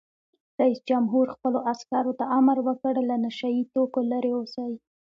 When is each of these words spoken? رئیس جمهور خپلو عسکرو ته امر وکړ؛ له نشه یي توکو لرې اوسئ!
رئیس 0.61 0.79
جمهور 0.89 1.25
خپلو 1.35 1.59
عسکرو 1.71 2.13
ته 2.19 2.25
امر 2.37 2.57
وکړ؛ 2.67 2.93
له 3.09 3.15
نشه 3.25 3.49
یي 3.55 3.63
توکو 3.73 3.99
لرې 4.11 4.31
اوسئ! 4.37 4.73